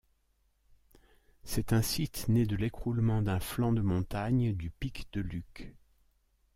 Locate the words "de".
2.47-2.55, 3.71-3.81, 5.13-5.21